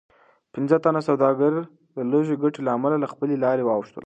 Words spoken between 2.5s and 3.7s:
له امله له خپلې لارې